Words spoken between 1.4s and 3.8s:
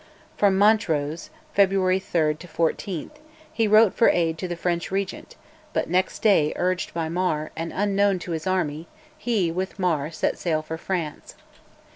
(February 3 14) he